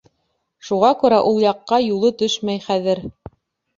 Шуға 0.69 0.89
күрә 1.03 1.19
ул 1.33 1.37
яҡҡа 1.43 1.81
юлы 1.83 2.13
төшмәй 2.23 2.67
хәҙер. 2.67 3.07